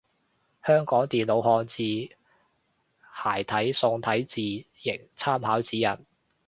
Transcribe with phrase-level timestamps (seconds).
[0.65, 2.15] 香港電腦漢字
[3.13, 5.95] 楷體宋體字形參考指引